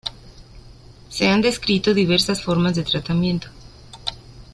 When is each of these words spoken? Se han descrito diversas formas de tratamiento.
Se 1.09 1.27
han 1.29 1.43
descrito 1.43 1.93
diversas 1.93 2.41
formas 2.41 2.73
de 2.75 2.81
tratamiento. 2.83 3.49